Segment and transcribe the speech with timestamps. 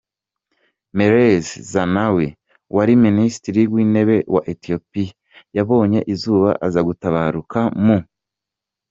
[0.97, 2.27] Meles Zenawi,
[2.75, 5.13] wari minisitiri w’intebe wa Ethiopia
[5.57, 7.97] yabonye izuba aza gutabarukamu.